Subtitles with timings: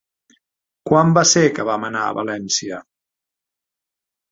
[0.89, 2.83] Quan va ser que vam anar a València?